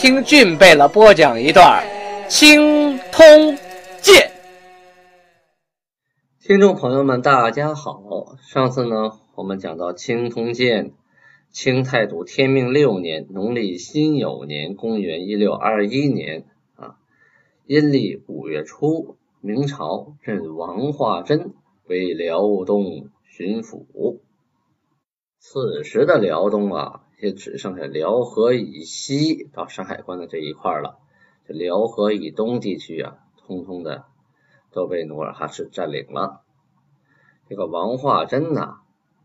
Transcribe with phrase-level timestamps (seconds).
[0.00, 1.82] 听俊贝勒播讲一段
[2.28, 3.56] 《青通
[4.00, 4.30] 剑》。
[6.40, 8.36] 听众朋友们，大家好。
[8.40, 10.92] 上次呢，我们讲到青通剑，
[11.50, 16.44] 清太祖天命六年，农历辛酉年，公元一六二一年
[16.76, 16.94] 啊，
[17.66, 21.54] 阴历五月初，明朝任王化贞
[21.88, 24.20] 为辽东巡抚。
[25.40, 27.02] 此时的辽东啊。
[27.20, 30.98] 就只剩下辽河以西到山海关的这一块了，
[31.46, 34.04] 这辽河以东地区啊，通通的
[34.70, 36.42] 都被努尔哈赤占领了。
[37.48, 38.82] 这个王化贞呐，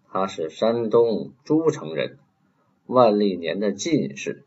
[0.09, 2.17] 他是山东诸城人，
[2.87, 4.45] 万历年的进士，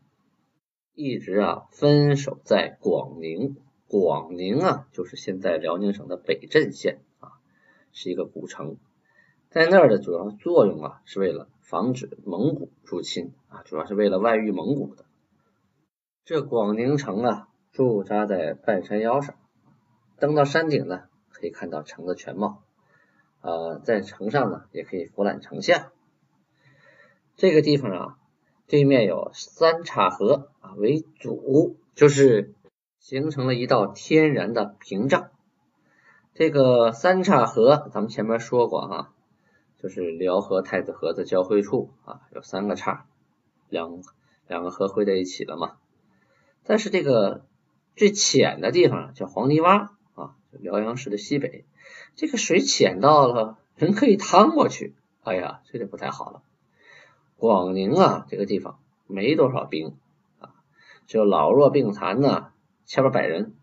[0.93, 3.55] 一直啊分守在广宁。
[3.87, 7.39] 广宁啊，就是现在辽宁省的北镇县啊，
[7.93, 8.75] 是一个古城，
[9.49, 11.47] 在那儿的主要作用啊，是为了。
[11.67, 15.03] 防止蒙古入侵啊，主要是为了外御蒙古的。
[16.23, 19.35] 这广宁城啊，驻扎在半山腰上，
[20.17, 22.63] 登到山顶呢，可以看到城的全貌。
[23.41, 25.91] 呃，在城上呢，也可以俯览城下。
[27.35, 28.17] 这个地方啊，
[28.65, 32.55] 对面有三岔河啊为主，就是
[32.97, 35.31] 形成了一道天然的屏障。
[36.33, 39.13] 这个三岔河，咱们前面说过哈。
[39.79, 43.05] 就是辽河太子河的交汇处啊，有三个岔，
[43.69, 44.01] 两
[44.47, 45.77] 两个河汇在一起了嘛。
[46.63, 47.45] 但是这个
[47.95, 51.63] 最浅的地方叫黄泥洼啊，辽阳市的西北，
[52.15, 56.41] 这个水浅到了人可以趟过去，哎呀，这就不太好了。
[57.35, 59.95] 广宁啊，这个地方没多少兵
[60.39, 60.55] 啊，
[61.05, 62.51] 就老弱病残呢，
[62.87, 63.55] 千八百人，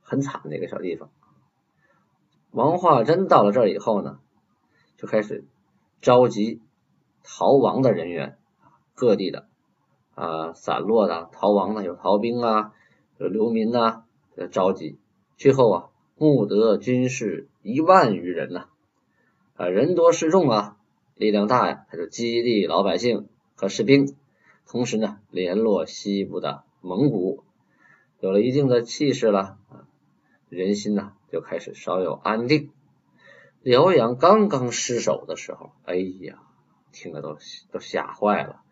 [0.00, 1.08] 很惨的一个小地方。
[2.50, 4.18] 王化贞到了这儿以后呢。
[5.02, 5.44] 就开始
[6.00, 6.60] 召集
[7.24, 8.38] 逃亡的人员，
[8.94, 9.48] 各地的
[10.14, 12.72] 啊散落的逃亡的有逃兵啊，
[13.18, 14.04] 有流民呐，
[14.52, 14.96] 召集，
[15.36, 18.66] 最后啊募得军士一万余人呐，
[19.56, 20.76] 啊人多势众啊，
[21.16, 23.26] 力量大呀，他就激励老百姓
[23.56, 24.14] 和士兵，
[24.68, 27.42] 同时呢联络西部的蒙古，
[28.20, 29.58] 有了一定的气势了，
[30.48, 32.70] 人心呐就开始稍有安定。
[33.62, 36.38] 辽阳刚刚失守的时候，哎呀，
[36.90, 37.36] 听了都
[37.70, 38.62] 都吓坏了。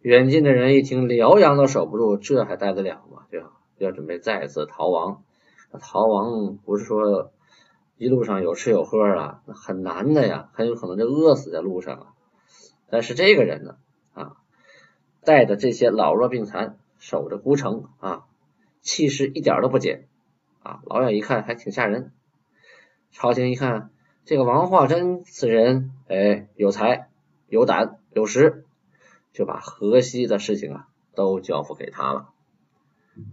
[0.00, 3.26] 远近的人一听辽阳都守不住，这还待得了吗？
[3.30, 3.50] 对吧？
[3.78, 5.24] 要准备再次逃亡。
[5.80, 7.32] 逃亡不是说
[7.96, 12.08] 一路上有吃有喝啊，那很难的呀，很有可能就饿死在路上了。
[12.88, 13.76] 但是这个人呢，
[14.12, 14.36] 啊，
[15.24, 18.24] 带着这些老弱病残，守着孤城啊，
[18.82, 20.06] 气势一点都不减
[20.62, 20.80] 啊。
[20.84, 22.12] 老远一看还挺吓人。
[23.10, 23.90] 朝廷一看。
[24.24, 27.08] 这个王化贞此人，哎，有才、
[27.48, 28.64] 有胆、有识，
[29.32, 32.28] 就把河西的事情啊都交付给他了。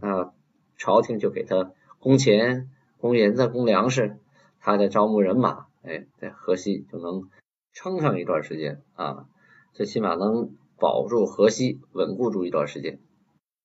[0.01, 0.33] 啊，
[0.77, 4.17] 朝廷就给他供钱、供银子、供粮食，
[4.59, 7.29] 他在招募人马，哎，在河西就能
[7.71, 9.27] 撑上一段时间啊，
[9.73, 12.99] 最起码能保住河西，稳固住一段时间，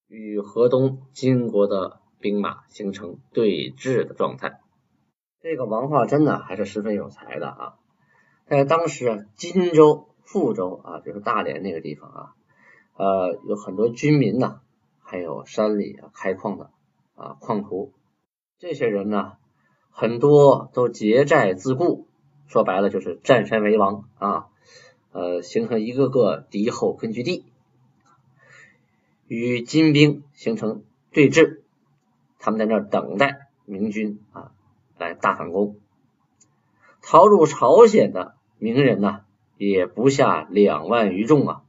[0.09, 4.61] 与河东金国的兵马形成对峙的状态。
[5.45, 7.75] 这个王化贞呢，还是十分有才的啊。
[8.47, 12.35] 在当时啊，荆州、富州啊，就是大连那个地方啊，
[12.97, 14.63] 呃，有很多军民呐，
[15.03, 16.71] 还有山里啊开矿的
[17.15, 17.93] 啊，矿徒，
[18.59, 19.35] 这些人呢，
[19.91, 22.07] 很多都结寨自固，
[22.47, 24.47] 说白了就是占山为王啊，
[25.13, 27.45] 呃，形成一个个敌后根据地，
[29.27, 31.61] 与金兵形成对峙，
[32.39, 34.53] 他们在那等待明军啊。
[34.99, 35.77] 来大反攻，
[37.03, 39.21] 逃入朝鲜的名人呢，
[39.57, 41.63] 也不下两万余众啊。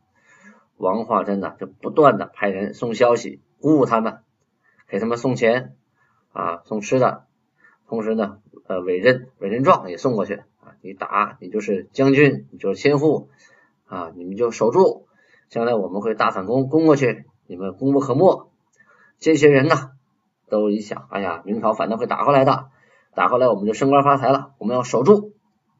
[0.77, 4.19] 王化贞呢，就不断的派人送消息，鼓舞他们，
[4.87, 5.75] 给他们送钱
[6.33, 7.25] 啊，送吃的，
[7.87, 10.75] 同时呢，呃，委任委任状也送过去啊。
[10.81, 13.29] 你打，你就是将军，你就是千户
[13.85, 15.07] 啊，你们就守住，
[15.49, 18.51] 将来我们会大反攻，攻过去，你们功不可没。
[19.17, 19.91] 这些人呢，
[20.49, 22.69] 都一想，哎呀，明朝反正会打过来的。
[23.15, 25.33] 打过来我们就升官发财了，我们要守住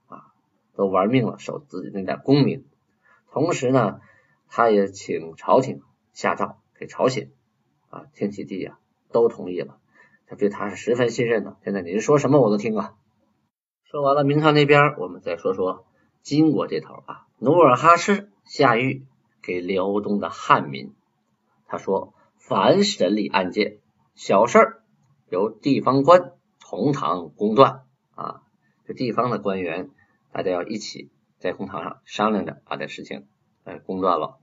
[0.08, 0.32] 啊，
[0.76, 2.66] 都玩命了守自己那点功名。
[3.32, 4.00] 同时呢，
[4.48, 5.82] 他也请朝廷
[6.14, 7.32] 下诏给朝鲜
[7.90, 8.80] 啊，天启帝呀
[9.12, 9.78] 都同意了，
[10.28, 11.58] 他对他是十分信任的。
[11.64, 12.94] 现在你是说什么我都听啊。
[13.84, 15.86] 说完了明朝那边，我们再说说
[16.22, 19.04] 金国这头啊，努尔哈赤下谕
[19.42, 20.94] 给辽东的汉民，
[21.68, 23.80] 他说凡审理案件
[24.16, 24.84] 小事儿，
[25.30, 26.32] 由地方官
[26.68, 27.84] 同堂公断
[28.16, 28.42] 啊，
[28.88, 29.92] 这地方的官员
[30.32, 33.28] 大家要一起在公堂上商量着把这事情
[33.66, 34.40] 呃公断了。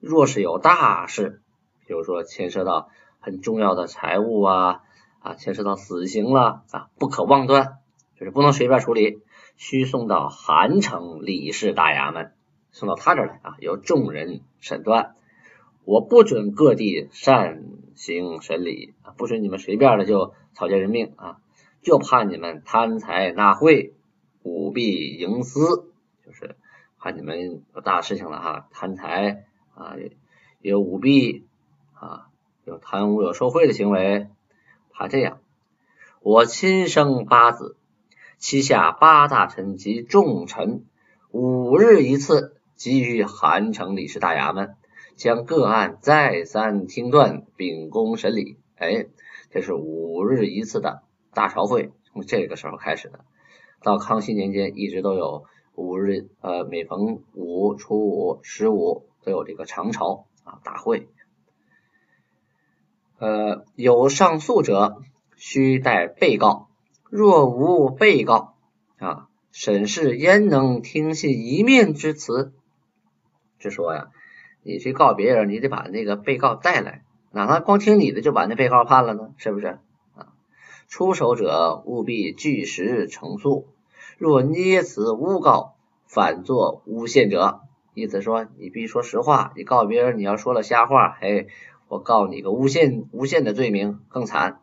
[0.00, 1.42] 若是有大事，
[1.86, 2.88] 比如说牵涉到
[3.20, 4.82] 很重要的财物啊
[5.20, 7.78] 啊，牵涉到死刑了啊，不可妄断，
[8.18, 9.22] 就是不能随便处理，
[9.56, 12.32] 需送到韩城李氏大衙门，
[12.72, 15.14] 送到他这儿来啊，由众人审断。
[15.84, 17.62] 我不准各地擅
[17.94, 21.40] 行审理啊，不准你们随便的就草菅人命啊，
[21.82, 23.94] 就怕你们贪财纳贿、
[24.42, 25.92] 舞弊营私，
[26.24, 26.56] 就是
[26.98, 29.44] 怕你们有大事情了哈，贪财。
[29.72, 29.96] 啊，
[30.60, 31.46] 有舞弊
[31.94, 32.28] 啊，
[32.66, 34.28] 有贪污、有受贿的行为，
[34.90, 35.38] 怕这样。
[36.20, 37.78] 我亲生八子，
[38.36, 40.84] 旗下八大臣及重臣，
[41.30, 44.76] 五日一次，集于韩城李氏大衙门，
[45.16, 48.58] 将个案再三听断，秉公审理。
[48.76, 49.06] 哎，
[49.50, 51.04] 这是五日一次的
[51.34, 53.24] 大朝会，从这个时候开始的，
[53.82, 55.44] 到康熙年间一直都有
[55.74, 59.06] 五日，呃，每逢五、初五、十五。
[59.22, 61.10] 都有这个长朝啊大会，
[63.18, 65.02] 呃，有上诉者
[65.36, 66.70] 须带被告，
[67.10, 68.54] 若无被告
[68.98, 72.54] 啊，审视焉能听信一面之词？
[73.58, 74.08] 就说呀，
[74.62, 79.34] 你去告别人，你得把那个被告带来，哪怕光听你的就把那被告判了呢？
[79.36, 79.80] 是不是？
[80.90, 83.68] 出手者务必据实陈诉，
[84.18, 85.76] 若捏词诬告，
[86.08, 87.60] 反作诬陷者。
[87.94, 89.52] 意思说，你必须说实话。
[89.54, 91.46] 你告别人，你要说了瞎话，哎，
[91.86, 94.62] 我告你个诬陷，诬陷的罪名更惨。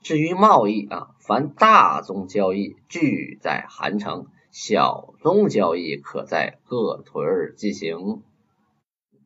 [0.00, 8.22] 至于贸易啊，凡大宗交易俱在韩城，小宗交易可在各屯进行。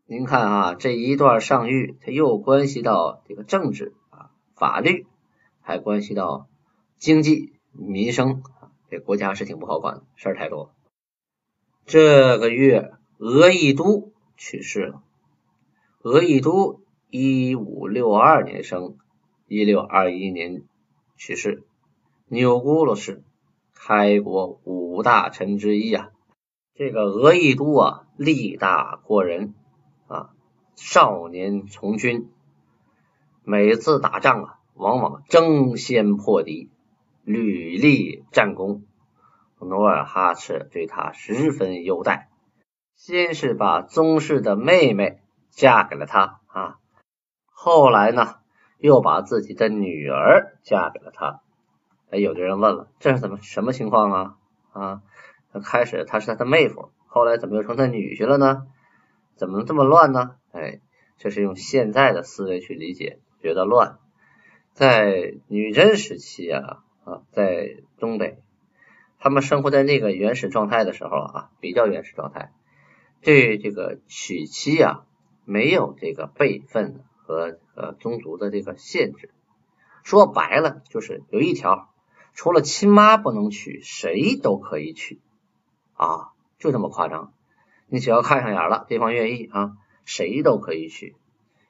[0.06, 5.06] 您看啊，这一段上谕，它又关系到这个政治啊、法律，
[5.62, 6.48] 还关系到
[6.98, 8.42] 经济民生，
[8.90, 10.74] 这国家是挺不好管的，事儿太多。
[11.86, 12.92] 这个月。
[13.24, 15.00] 俄亦都去世了。
[16.00, 18.96] 俄亦都一五六二年生，
[19.46, 20.64] 一六二一年
[21.16, 21.62] 去世。
[22.26, 23.22] 钮钴禄氏，
[23.74, 26.10] 开国五大臣之一啊。
[26.74, 29.54] 这个俄亦都啊，力大过人
[30.08, 30.30] 啊，
[30.74, 32.28] 少年从军，
[33.44, 36.70] 每次打仗啊，往往争先破敌，
[37.24, 38.84] 屡立战功。
[39.58, 42.28] 努尔哈赤对他十分优待。
[42.94, 45.20] 先是把宗室的妹妹
[45.50, 46.76] 嫁给了他啊，
[47.46, 48.36] 后来呢，
[48.78, 51.40] 又把自己的女儿嫁给了他。
[52.10, 54.36] 哎，有的人问了，这是怎么什么情况啊？
[54.72, 55.02] 啊，
[55.64, 58.66] 开始她是他的妹夫，后来怎么又成他女婿了呢？
[59.36, 60.36] 怎么这么乱呢？
[60.52, 60.80] 哎，
[61.18, 63.98] 这是用现在的思维去理解，觉得乱。
[64.74, 68.38] 在女真时期啊啊，在东北，
[69.18, 72.52] 他们生活在那个原始状态的时候啊，比较原始状态。
[73.20, 75.04] 对这个娶妻啊，
[75.44, 79.30] 没有这个辈分和呃宗族的这个限制，
[80.02, 81.90] 说白了就是有一条，
[82.32, 85.20] 除了亲妈不能娶，谁都可以娶
[85.94, 87.32] 啊，就这么夸张。
[87.86, 91.14] 你只要看上眼了，对方愿意啊，谁都可以娶。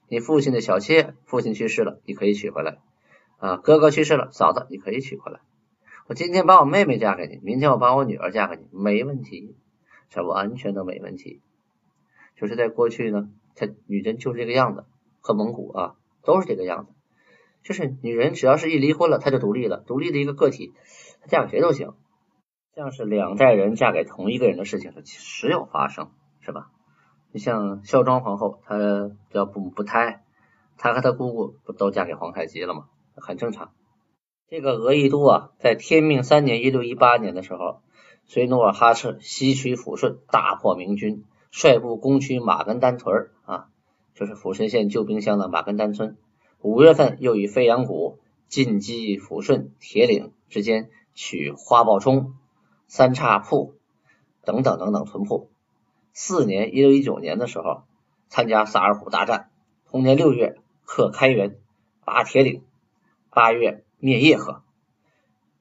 [0.09, 2.79] 你父亲的小妾，父亲去世了，你可以娶回来
[3.43, 5.41] 啊；哥哥去世了，嫂子你可以娶回来。
[6.07, 9.57] 我今天把我妹妹嫁给你，明天我把我女儿嫁给你，没问题。
[10.11, 11.41] 这完全都没问题，
[12.37, 14.85] 就是在过去呢，他女人就是这个样子，
[15.21, 16.93] 和蒙古啊都是这个样子，
[17.63, 20.75] 就是女人只要是一离婚了，她就独立了，独立的一个个体，
[21.23, 21.95] 她嫁给谁都行，
[22.77, 26.11] 像是两代人嫁给同一个人的事情是时有发生，
[26.43, 26.71] 是吧？
[27.33, 28.77] 你像孝庄皇后，她
[29.31, 30.23] 叫不不胎，
[30.77, 32.85] 她和她姑姑不都嫁给皇太极了吗？
[33.15, 33.73] 很正常。
[34.49, 37.81] 这个俄亦都啊，在天命三年（一六一八年）的时候。
[38.25, 43.67] 随努尔哈赤西取抚顺，大破明军，率部攻取马根丹屯啊，
[44.15, 46.17] 就是抚顺县旧兵乡的马根丹村。
[46.61, 52.35] 五月份又以飞扬谷进击抚顺铁岭之间，取花豹冲、
[52.87, 53.75] 三岔铺
[54.45, 55.51] 等等等等屯铺。
[56.15, 57.83] 四年（一六一九年）的时候，
[58.29, 59.51] 参加萨尔浒大战。
[59.91, 61.59] 同年六月克开原，
[62.05, 62.63] 拔铁岭。
[63.35, 64.63] 八月灭叶赫。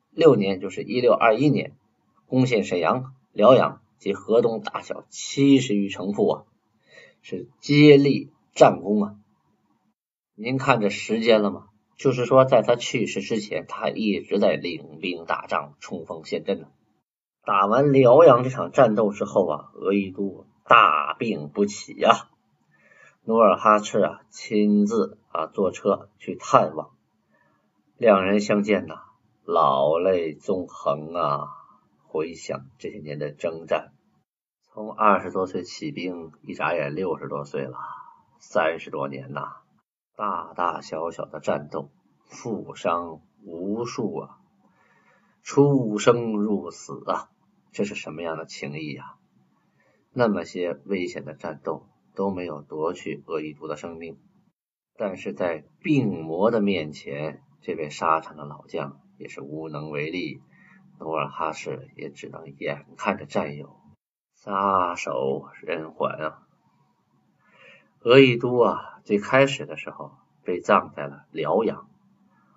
[0.09, 1.77] 六年就是一六二一年。
[2.25, 6.43] 攻陷沈阳、辽阳及河东大小七十余城府啊，
[7.21, 9.15] 是接力战功啊。
[10.35, 11.67] 您看这时间了吗？
[11.97, 16.67] 就是说，在他去世之前，他一直在领兵打仗，冲锋陷阵呢。
[17.43, 22.29] 打完辽阳这场战斗之后啊，额亦都大病不起呀。
[23.23, 26.91] 努尔哈赤啊，亲自啊坐车去探望，
[28.01, 28.95] 两人相见呐，
[29.45, 31.49] 老泪纵横啊。
[32.07, 33.91] 回想这些年的征战，
[34.63, 37.77] 从二十多岁起兵，一眨眼六十多岁了，
[38.39, 39.57] 三十多年呐。
[40.15, 41.91] 大大小小的战斗，
[42.25, 44.39] 负伤无数啊，
[45.43, 47.29] 出生入死啊，
[47.71, 49.17] 这是什么样的情谊呀？
[50.11, 54.17] 那么些危险的战斗都没有夺去鄂亦都的生命，
[54.97, 60.41] 但是在病魔的面前，这位沙场的老将也是无能为力，
[60.99, 63.79] 努尔哈赤也只能眼看着战友
[64.33, 66.47] 撒手人寰啊。
[67.99, 70.11] 鄂亦都啊，最开始的时候
[70.43, 71.87] 被葬在了辽阳，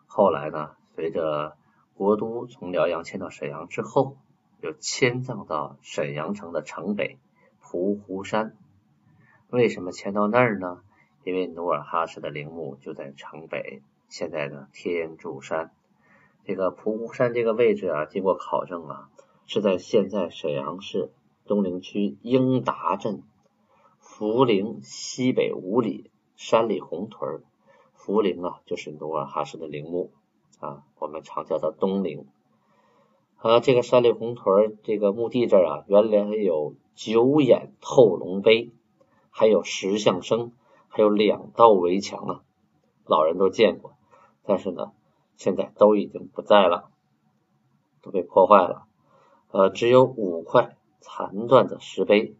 [0.06, 1.56] 后来呢，随着
[1.92, 4.16] 国都从辽阳迁到沈阳之后，
[4.60, 7.18] 又迁葬到沈阳城的城北
[7.60, 8.56] 蒲湖山。
[9.48, 10.82] 为什么迁到那儿呢？
[11.24, 15.72] 因为努尔哈赤的陵墓就在城北，现在的天柱山。
[16.44, 19.10] 这个蒲湖山这个位置啊，经过考证啊，
[19.46, 21.10] 是在现在沈阳市
[21.46, 23.22] 东陵区英达镇。
[24.02, 27.42] 涪陵西北五里山里红屯，
[27.98, 30.12] 涪陵啊，就是努尔哈赤的陵墓
[30.60, 32.26] 啊，我们常叫它东陵。
[33.38, 38.70] 啊，这个山里红屯这个墓地这儿啊，原来有九眼透龙碑，
[39.30, 40.52] 还有石像生，
[40.88, 42.42] 还有两道围墙啊，
[43.06, 43.94] 老人都见过。
[44.44, 44.92] 但是呢，
[45.36, 46.90] 现在都已经不在了，
[48.02, 48.86] 都被破坏了。
[49.50, 52.36] 呃，只有五块残断的石碑。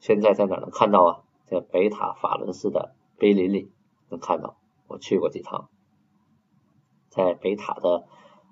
[0.00, 1.20] 现在在哪能看到啊？
[1.44, 3.70] 在北塔法伦寺的碑林里
[4.08, 4.56] 能看到。
[4.88, 5.70] 我去过几趟，
[7.08, 8.04] 在北塔的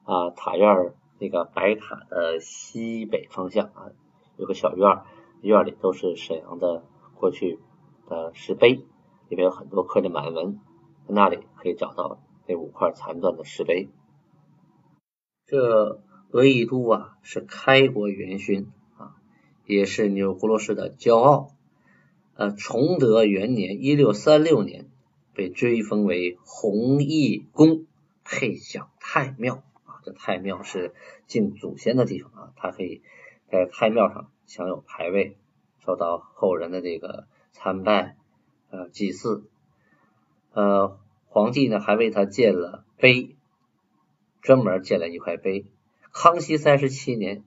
[0.04, 3.90] 啊塔院那个白塔的西北方向啊，
[4.38, 5.02] 有个小院
[5.42, 6.82] 院里都是沈阳的
[7.14, 7.58] 过去
[8.06, 8.86] 的石碑，
[9.28, 10.60] 里面有很多刻着满文，
[11.10, 13.88] 那里可以找到那五块残断的石碑。
[15.46, 16.00] 这
[16.30, 19.16] 额亦都啊，是开国元勋啊。
[19.66, 21.50] 也是钮钴禄氏的骄傲。
[22.34, 24.88] 呃，崇德元年（一六三六年）
[25.34, 27.86] 被追封为弘毅公，
[28.24, 30.00] 配享太庙啊。
[30.04, 30.94] 这太庙是
[31.26, 33.02] 敬祖先的地方啊，他可以
[33.50, 35.36] 在太庙上享有牌位，
[35.84, 38.16] 受到后人的这个参拜
[38.70, 39.44] 呃祭祀。
[40.52, 43.36] 呃，皇帝呢还为他建了碑，
[44.40, 45.66] 专门建了一块碑。
[46.12, 47.44] 康熙三十七年。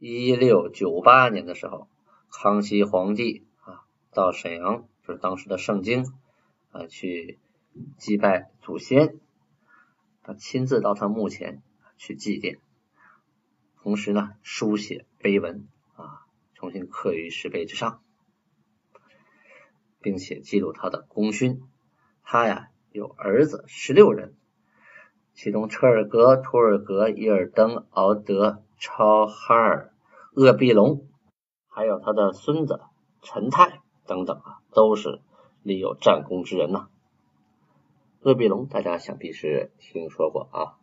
[0.00, 1.88] 一六九八年的时候，
[2.30, 6.06] 康熙皇帝啊到沈阳，就是当时的盛京
[6.70, 7.40] 啊去
[7.96, 9.18] 祭拜祖先，
[10.22, 11.64] 他亲自到他墓前
[11.96, 12.60] 去祭奠，
[13.82, 16.22] 同时呢书写碑文啊，
[16.54, 18.00] 重新刻于石碑之上，
[20.00, 21.60] 并且记录他的功勋。
[22.30, 24.34] 他呀有儿子十六人，
[25.32, 28.62] 其中车尔格、图尔格、伊尔登、敖德。
[28.80, 29.92] 超哈尔、
[30.34, 31.08] 鄂必隆，
[31.66, 32.80] 还有他的孙子
[33.22, 35.20] 陈泰等等啊，都是
[35.64, 36.88] 立有战功之人呐。
[38.20, 40.78] 鄂必隆大家想必是听说过啊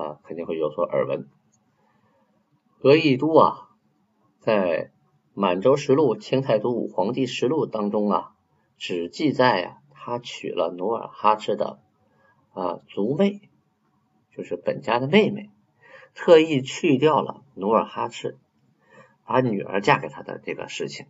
[0.00, 1.26] 啊，肯定会有所耳闻。
[2.82, 3.70] 额亦都啊，
[4.38, 4.84] 在
[5.34, 8.32] 《满洲实录》《清太祖武皇帝实录》当中啊，
[8.76, 11.78] 只记载啊，他娶了努尔哈赤的
[12.54, 13.42] 啊族妹，
[14.34, 15.50] 就是本家的妹妹。
[16.14, 18.36] 特意去掉了努尔哈赤
[19.24, 21.06] 把女儿嫁给他的这个事情，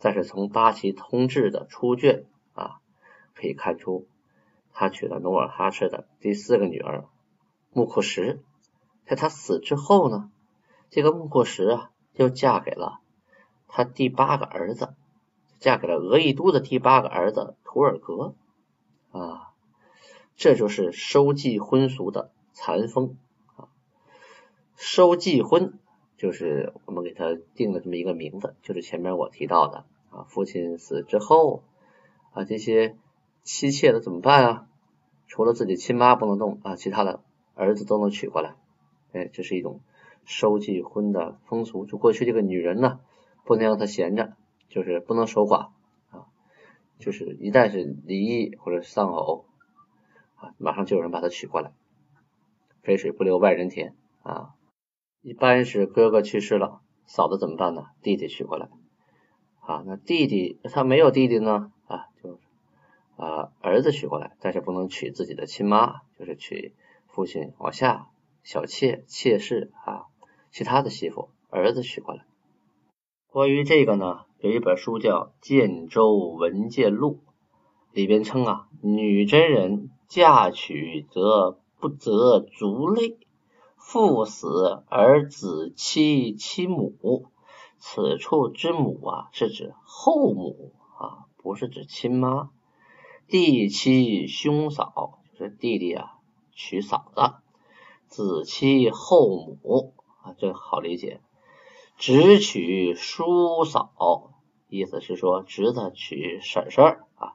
[0.00, 2.80] 但是从八旗通志的出卷啊
[3.34, 4.08] 可以看出，
[4.72, 7.04] 他娶了努尔哈赤的第四个女儿
[7.72, 8.40] 木库什，
[9.04, 10.32] 在他死之后呢，
[10.90, 12.98] 这个木库什啊又嫁给了
[13.68, 14.94] 他第八个儿子，
[15.60, 18.34] 嫁给了额亦都的第八个儿子图尔格
[19.12, 19.52] 啊，
[20.36, 23.16] 这就是收继婚俗的残风
[23.56, 23.68] 啊。
[24.74, 25.78] 收继婚
[26.16, 31.62] 就是我们给他定了这么一个名字，就是前面我提到的啊，父亲死之后
[32.32, 32.96] 啊，这些
[33.42, 34.66] 妻妾的怎么办啊？
[35.28, 37.20] 除了自己亲妈不能动啊，其他的
[37.54, 38.56] 儿子都能娶过来。
[39.12, 39.80] 哎，这是一种
[40.24, 41.84] 收继婚的风俗。
[41.84, 43.00] 就过去这个女人呢，
[43.44, 44.32] 不能让她闲着，
[44.70, 45.68] 就是不能守寡
[46.10, 46.24] 啊，
[46.98, 49.44] 就是一旦是离异或者丧偶
[50.36, 51.72] 啊，马上就有人把她娶过来。
[52.82, 54.54] 肥水不流外人田啊。
[55.20, 57.88] 一般是哥哥去世了，嫂子怎么办呢？
[58.00, 58.70] 弟弟娶过来。
[59.60, 61.70] 啊，那弟弟他没有弟弟呢？
[61.86, 62.40] 啊，就
[63.16, 66.74] 啊儿子娶过来，但是不能娶自己的亲妈，就是娶
[67.06, 68.08] 父亲往下
[68.42, 70.06] 小妾、妾室啊，
[70.50, 72.24] 其他的媳妇儿子娶过来。
[73.28, 77.20] 关于这个呢，有一本书叫《建州文鉴录》，
[77.94, 83.18] 里边称啊，女真人嫁娶则不择族类，
[83.76, 87.26] 父死而子妻其母。
[87.78, 92.48] 此处之母啊，是指后母啊，不是指亲妈。
[93.28, 96.14] 弟妻兄嫂，就是弟弟啊
[96.52, 97.34] 娶嫂子。
[98.06, 99.92] 子妻后母
[100.22, 101.20] 啊，这好理解。
[101.98, 104.29] 只娶叔嫂，
[104.70, 106.84] 意思是说侄子娶婶婶
[107.16, 107.34] 啊，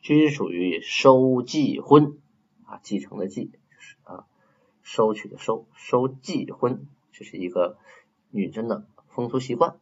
[0.00, 2.18] 均属于收继婚
[2.64, 3.50] 啊，继承的继
[4.04, 4.24] 啊，
[4.82, 7.76] 收取的收，收继婚，这是一个
[8.30, 9.76] 女真的风俗习惯。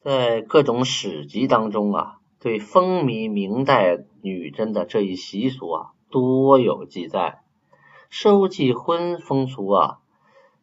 [0.00, 7.42] 在各种史籍当中啊，对风靡明代女真的这一习俗啊，多有记载。
[8.08, 9.98] 收继婚风俗啊。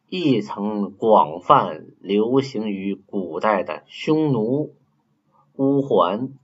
[0.06, 4.76] 亦曾广泛流行于古代的匈奴、
[5.56, 6.34] 乌桓、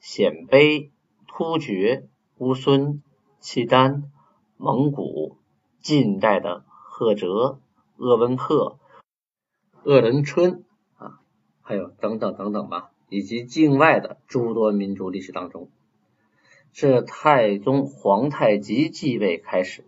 [0.00, 0.88] 鲜卑、
[1.28, 2.08] 突厥、
[2.38, 3.02] 乌孙、
[3.38, 4.10] 契丹、
[4.56, 5.36] 蒙古，
[5.80, 7.60] 近代的赫哲、
[7.96, 8.78] 鄂温克、
[9.84, 10.64] 鄂伦春
[10.96, 11.20] 啊，
[11.60, 15.68] 还有等等等等吧，以及境外的诸多民族历史当中，
[16.72, 19.84] 自太宗皇太极继位开始，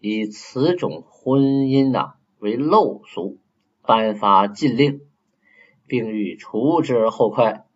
[0.00, 2.14] 以此种婚姻呐。
[2.38, 3.38] 为陋俗，
[3.80, 5.00] 颁发禁令，
[5.86, 7.66] 并欲除之而后快。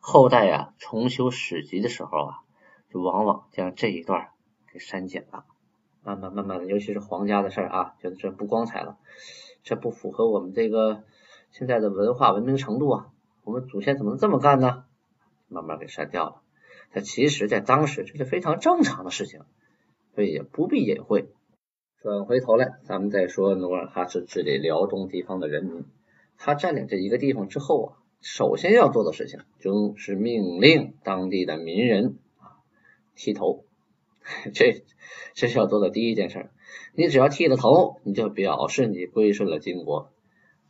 [0.00, 2.34] 后代啊重修史籍的时候啊，
[2.90, 4.28] 就往往将这一段
[4.72, 5.44] 给删减了。
[6.02, 8.98] 慢慢慢慢的，尤其是皇家的事儿啊，觉得这不光彩了，
[9.62, 11.04] 这不符合我们这个
[11.50, 13.08] 现在的文化文明程度啊。
[13.42, 14.84] 我们祖先怎么能这么干呢？
[15.48, 16.42] 慢慢给删掉了。
[16.90, 19.40] 它其实，在当时这是非常正常的事情，
[20.14, 21.30] 所以也不必隐晦。
[22.02, 25.84] 转回头来，咱们再说努尔哈赤治理辽东地方的人民。
[26.38, 27.88] 他占领这一个地方之后啊，
[28.20, 32.58] 首先要做的事情就是命令当地的民人啊
[33.14, 33.64] 剃头。
[34.54, 34.84] 这
[35.34, 36.50] 这是要做的第一件事。
[36.94, 40.10] 你只要剃了头，你就表示你归顺了金国。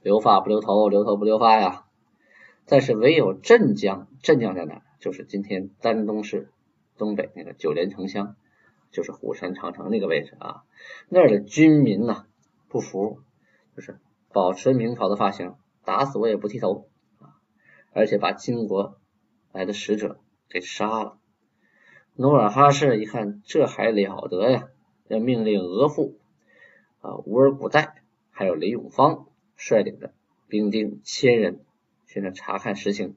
[0.03, 1.85] 留发不留头，留头不留发呀。
[2.67, 4.83] 但是唯有镇江，镇江在哪？
[5.01, 6.51] 就是今天丹东市
[6.99, 8.37] 东北那个九连城乡。
[8.91, 10.63] 就是虎山长城那个位置啊，
[11.09, 12.27] 那儿的军民呐
[12.69, 13.19] 不服，
[13.75, 13.99] 就是
[14.35, 16.91] 保持明朝的发型，打死我也不剃头，
[17.93, 18.99] 而且把金国
[19.53, 20.19] 来的使者
[20.51, 21.19] 给杀了。
[22.17, 24.69] 努尔哈赤一看这还了得呀，
[25.07, 26.17] 要命令额驸
[27.01, 30.13] 啊乌尔古代还有雷永芳率领的
[30.49, 31.65] 兵丁千人
[32.07, 33.15] 去那查看实情，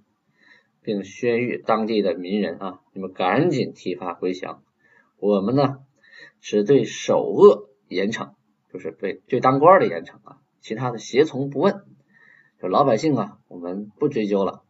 [0.84, 4.64] 并宣谕当地的民人啊，你们赶紧剃发归降。
[5.18, 5.80] 我们呢，
[6.42, 8.36] 只对首恶严惩，
[8.72, 11.86] 就是对对当官的严惩啊，其他的胁从不问。
[12.62, 14.64] 就老百姓啊，我们不追究了，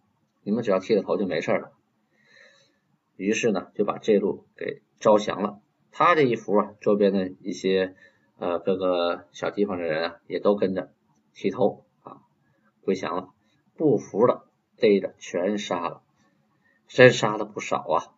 [0.44, 1.72] 你们只要剃了头就没事了。
[3.16, 5.62] 于是呢，就把这路给招降了。
[5.92, 7.96] 他这一服啊，周边的一些
[8.38, 10.92] 呃各个小地方的人啊，也都跟着
[11.34, 12.22] 剃头啊
[12.82, 13.30] 归降了。
[13.76, 14.44] 不服的
[14.76, 16.02] 逮着全杀了，
[16.88, 18.14] 真杀了不少啊。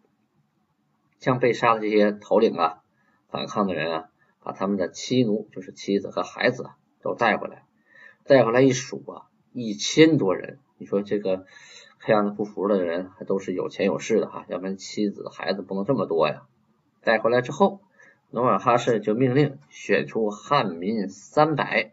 [1.19, 2.81] 像被杀的这些头领啊，
[3.29, 4.09] 反抗的人啊，
[4.41, 7.63] 把他们的妻奴，就是妻子和孩子啊都带回来，
[8.25, 10.59] 带回来一数啊，一千多人。
[10.77, 11.45] 你说这个
[11.99, 16.43] 看样子不服的人还都是有钱有势的哈，要不然妻子孩子不能这么多呀。
[17.01, 17.81] 带回来之后，
[18.29, 21.91] 努尔哈赤就命令选出汉民三百，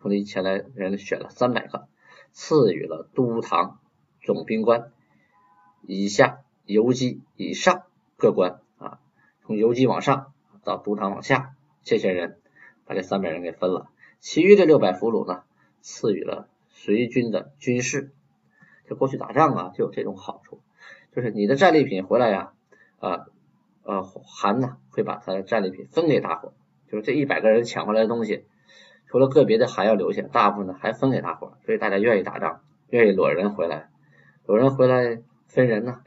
[0.00, 1.86] 从这一千来人选了三百个，
[2.32, 3.78] 赐予了都堂
[4.22, 4.92] 总兵官，
[5.82, 7.82] 以下游击以上
[8.16, 8.98] 各官啊。
[9.42, 10.32] 从游击往上
[10.64, 12.38] 到都堂往下，这些人
[12.86, 13.88] 把这三百人给分了，
[14.24, 15.42] 其余的六百俘虏呢，
[15.82, 18.10] 赐予了随军的军士。
[18.88, 20.62] 就过去打仗啊，就有这种好处，
[21.14, 22.54] 就是你的战利品回来呀，
[23.00, 23.26] 啊
[23.82, 26.54] 呃韩呢会把他的战利品分给大伙，
[26.90, 28.46] 就是这一百个人抢回来的东西，
[29.08, 33.90] 除了个别的还要留下，大部分呢还分给大伙，所以大家愿意打仗，愿意裸人回来，
[34.46, 36.00] 裸人回来分人呢，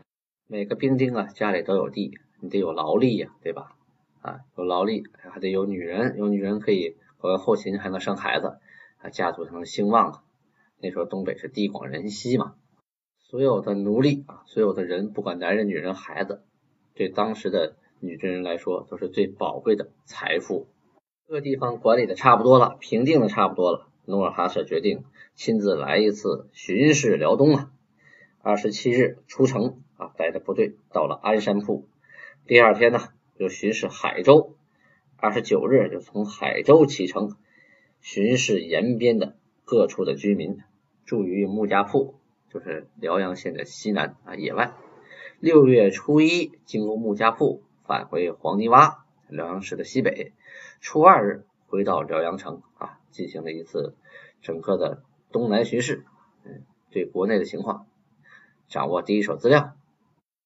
[0.48, 2.18] 每个兵丁啊家里都有地。
[2.40, 3.76] 你得有劳力呀，对吧？
[4.22, 8.60] 啊，有劳力，还得有女人，有女人可以和后勤，还能生孩子，
[8.98, 10.24] 啊，家族才能兴旺啊。
[10.80, 12.56] 那时候东北是地广人稀嘛，
[13.18, 16.44] 所有的奴隶啊，所有的人，不管男人、女人、孩子，
[16.94, 20.68] 对当时的女真人来说都是最宝贵的财富。
[21.28, 25.04] 这个地方管理的差不多了，平定的差不多了，努尔哈赤决定
[25.36, 27.72] 亲自来一次巡视辽东啊。
[28.42, 31.90] 二十七日出城啊，带着部队到了安山铺。
[32.46, 33.00] 第二天呢，
[33.38, 34.56] 就巡视海州。
[35.20, 37.36] 二十九日就从海州启程，
[38.02, 40.60] 巡视延边的各处的居民，
[41.06, 42.20] 住于木家铺，
[42.54, 44.74] 就是辽阳县的西南啊野外。
[45.40, 50.34] 六月初一经过木家铺，返回黄泥洼，辽阳市的西北。
[50.82, 53.96] 初二日回到辽阳城啊，进行了一次
[54.44, 55.02] 整个的
[55.32, 56.06] 东南巡视，
[56.46, 57.88] 嗯，对国内的情况
[58.68, 59.74] 掌握第一手资料。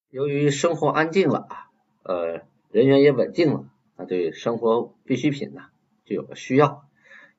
[0.09, 1.67] 由于生活安定了啊，
[2.03, 3.65] 呃，人员也稳定了。
[4.05, 5.61] 对生活必需品呢，
[6.05, 6.83] 就有个需要，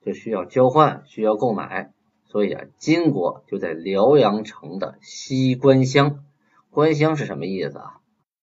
[0.05, 1.91] 就需要交换，需要购买，
[2.25, 6.23] 所以啊，金国就在辽阳城的西关乡。
[6.69, 7.99] 关乡是什么意思啊？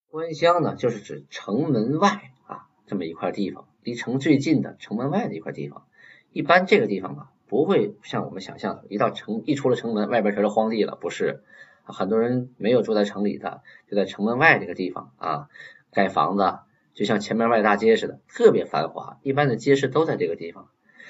[0.09, 5.87] 关乡呢，就是指城门外啊这么一块地方，离城最近的城门外的一块地方。
[6.33, 11.43] 一般这个地方啊，不会像我们想象的，一到城一出了城门，外边全是荒地了，不是？
[11.83, 15.49] 很多人没有住在城里的，就在城门外这个地方啊，
[15.91, 16.61] 盖房子。
[16.95, 19.19] 就像前面外大街似的，特别繁华。
[19.23, 20.69] 一般的街市都在这个地方。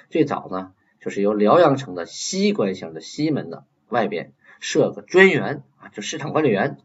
[0.08, 6.78] 最早呢，就是由辽阳城的西关乡的西门的外边设个专员啊，就市场管理员。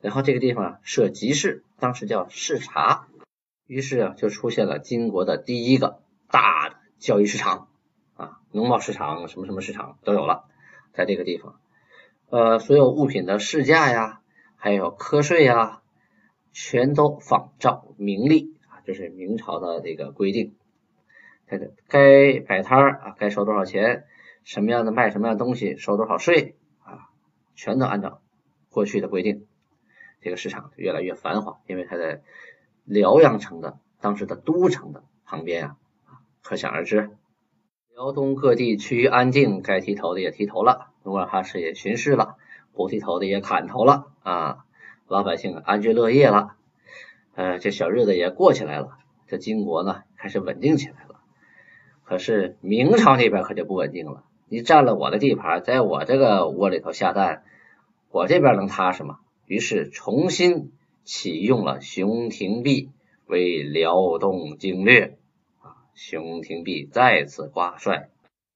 [0.00, 3.08] 然后这个地方设集市，当时叫市察。
[3.66, 7.68] 于是啊，就出现了金国的第一个大的交易市场
[8.16, 10.44] 啊，农贸市场、什么什么市场都有了，
[10.92, 11.60] 在这个地方。
[12.30, 14.20] 呃，所有物品的市价呀，
[14.56, 15.79] 还有课税呀。
[16.52, 20.56] 全都仿照明例啊，这是明朝的这个规定。
[21.46, 24.04] 这个该摆摊儿啊，该收多少钱，
[24.44, 27.10] 什么样的卖什么样的东西，收多少税啊，
[27.54, 28.22] 全都按照
[28.68, 29.46] 过去的规定。
[30.20, 32.22] 这个市场越来越繁华，因为它在
[32.84, 35.76] 辽阳城的当时的都城的旁边啊，
[36.42, 37.10] 可想而知。
[37.94, 42.36] 辽东各地趋于安定，该剃头的也剃头了，努尔哈赤也巡视了，
[42.72, 44.64] 不剃头的也砍头了啊。
[45.10, 46.50] 老百姓安居乐业了，
[47.34, 48.90] 呃，这小日子也过起来了，
[49.26, 51.16] 这金国呢开始稳定起来了。
[52.04, 57.42] 可是明朝那边可就不稳定了，你占了我的地盘，在我这个窝里头下蛋，
[58.12, 59.18] 我这边能踏实吗？
[59.46, 60.70] 于是重新
[61.02, 62.92] 启用了熊廷弼
[63.26, 65.18] 为辽东经略，
[65.58, 68.10] 啊，熊廷弼再次挂帅，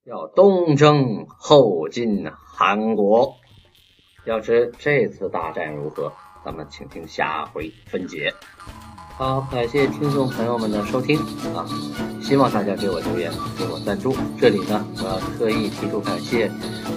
[0.05, 3.35] 要东征后进韩国。
[4.23, 6.13] 要知这次大战如何？
[6.45, 8.31] 咱们请听下回分解。
[9.17, 11.17] 好，感谢听众朋友们的收听
[11.55, 11.65] 啊！
[12.21, 14.15] 希望大家给我留言，给我赞助。
[14.39, 16.51] 这里呢，我要特意提出感谢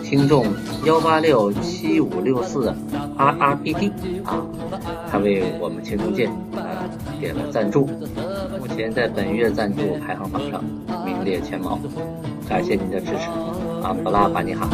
[0.05, 0.45] 听众
[0.85, 2.75] 幺八六七五六四
[3.17, 3.91] R R B D
[4.23, 4.45] 啊，
[5.11, 6.85] 他为我们青铜剑啊
[7.19, 7.87] 点了赞助，
[8.61, 10.63] 目前在本月赞助排行榜上
[11.07, 11.79] 名列前茅，
[12.47, 13.31] 感谢您的支持
[13.83, 13.95] 啊！
[14.03, 14.67] 布拉巴你好。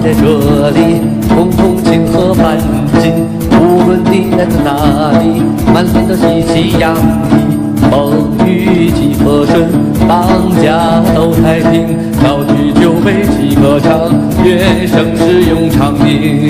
[0.00, 1.02] 在这里，
[1.34, 2.56] 共同庆贺繁
[3.02, 3.26] 景。
[3.60, 7.58] 无论你来自哪里，满脸都喜气洋溢。
[7.90, 9.68] 风雨几和顺，
[10.08, 11.96] 当家都太平。
[12.22, 14.10] 高举酒杯齐歌唱，
[14.44, 16.48] 愿盛世永长宁。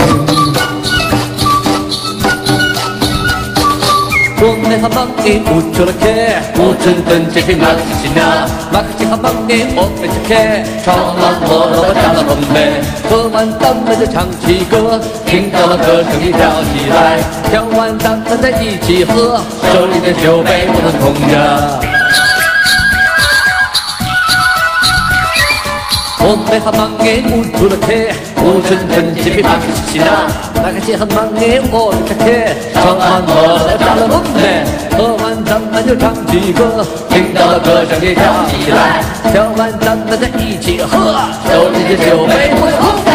[4.40, 7.66] 我们好忙的不出了开，我真等这天马
[7.98, 12.78] 西那，马克西好忙的我们去开，唱了我了打了红梅，
[13.10, 17.18] 喝完咱们就唱起歌，听到了歌声你跳起来，
[17.50, 19.40] 跳完咱们再一起喝，
[19.74, 21.97] 手里的酒杯不能空着。
[26.20, 29.54] 我们好忙的不出了开，我真等这天马
[29.86, 30.26] 西那。
[30.60, 32.26] 大家结合忙的我的客客，
[32.74, 39.00] 唱完了打了龙嘞，喝完咱们就唱起歌，听到了歌声也跳起来，
[39.32, 41.14] 跳完咱们再一起喝，
[41.48, 43.07] 手里的酒杯不空着。